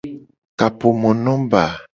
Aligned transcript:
Kapomonomba. 0.59 1.63